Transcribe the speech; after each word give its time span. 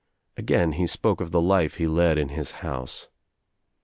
Again 0.35 0.71
he 0.71 0.87
spoke 0.87 1.21
of 1.21 1.29
the 1.29 1.39
life 1.39 1.75
he 1.75 1.85
led 1.85 2.17
in 2.17 2.29
his 2.29 2.49
house. 2.65 3.07